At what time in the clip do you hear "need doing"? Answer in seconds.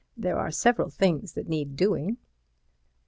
1.47-2.17